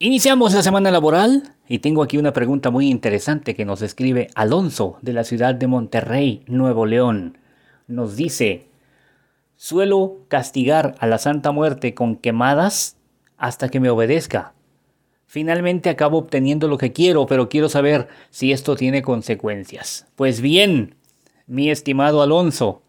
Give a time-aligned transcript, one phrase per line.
[0.00, 4.96] Iniciamos la semana laboral y tengo aquí una pregunta muy interesante que nos escribe Alonso
[5.02, 7.38] de la ciudad de Monterrey, Nuevo León.
[7.88, 8.68] Nos dice,
[9.56, 12.96] suelo castigar a la Santa Muerte con quemadas
[13.38, 14.54] hasta que me obedezca.
[15.26, 20.06] Finalmente acabo obteniendo lo que quiero, pero quiero saber si esto tiene consecuencias.
[20.14, 20.94] Pues bien,
[21.48, 22.82] mi estimado Alonso,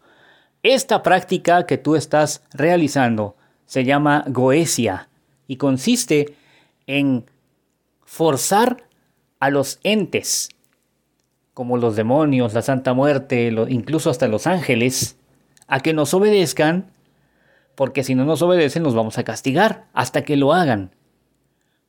[0.62, 3.34] esta práctica que tú estás realizando
[3.66, 5.08] se llama goesia
[5.48, 6.40] y consiste en
[8.04, 8.84] forzar
[9.38, 10.50] a los entes,
[11.54, 15.16] como los demonios, la Santa Muerte, incluso hasta los ángeles,
[15.66, 16.90] a que nos obedezcan,
[17.74, 20.90] porque si no nos obedecen nos vamos a castigar hasta que lo hagan.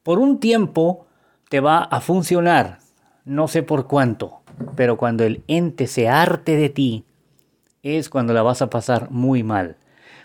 [0.04, 1.08] Por un tiempo
[1.50, 2.80] te va a funcionar,
[3.26, 4.42] no sé por cuánto,
[4.76, 7.06] pero cuando el ente se arte de ti,
[7.84, 9.78] es cuando la vas a pasar muy mal,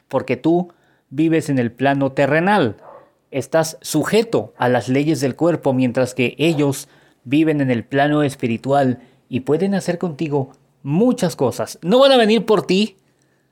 [0.09, 0.73] porque tú
[1.09, 2.77] vives en el plano terrenal,
[3.39, 6.89] estás sujeto a las leyes del cuerpo mientras que ellos
[7.25, 10.53] viven en el plano espiritual y pueden hacer contigo
[10.83, 11.79] muchas cosas.
[11.83, 12.97] No van a venir por ti,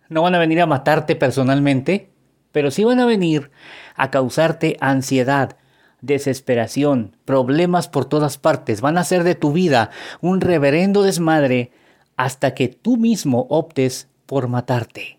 [0.09, 2.09] no van a venir a matarte personalmente,
[2.51, 3.51] pero sí van a venir
[3.95, 5.59] a causarte ansiedad,
[6.01, 8.81] desesperación, problemas por todas partes.
[8.81, 9.91] Van a hacer de tu vida
[10.23, 11.73] un reverendo desmadre
[12.17, 15.19] hasta que tú mismo optes por matarte.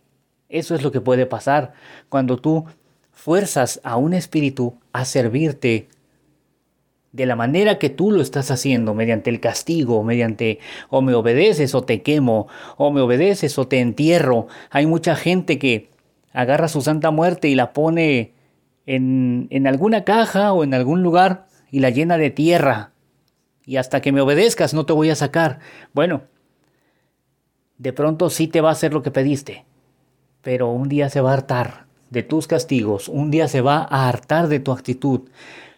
[0.49, 1.73] Eso es lo que puede pasar
[2.09, 2.65] cuando tú
[3.15, 5.87] fuerzas a un espíritu a servirte
[7.13, 11.73] de la manera que tú lo estás haciendo, mediante el castigo, mediante o me obedeces
[11.73, 14.47] o te quemo, o me obedeces o te entierro.
[14.69, 15.89] Hay mucha gente que
[16.33, 18.33] agarra su santa muerte y la pone
[18.85, 22.91] en, en alguna caja o en algún lugar y la llena de tierra.
[23.65, 25.59] Y hasta que me obedezcas no te voy a sacar.
[25.93, 26.23] Bueno,
[27.77, 29.63] de pronto sí te va a hacer lo que pediste,
[30.41, 31.84] pero un día se va a hartar
[32.15, 35.23] de tus castigos, un día se va a hartar de tu actitud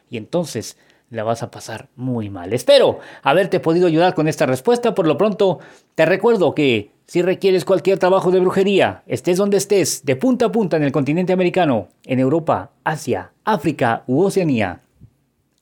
[0.09, 0.77] y entonces
[1.09, 2.53] la vas a pasar muy mal.
[2.53, 4.93] Espero haberte podido ayudar con esta respuesta.
[4.93, 5.57] Por lo pronto,
[5.95, 10.51] te recuerdo que si requieres cualquier trabajo de brujería, estés donde estés, de punta a
[10.51, 14.81] punta en el continente americano, en Europa, Asia, África u Oceanía,